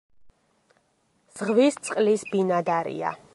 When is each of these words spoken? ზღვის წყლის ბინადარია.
ზღვის 1.41 1.77
წყლის 1.89 2.25
ბინადარია. 2.33 3.13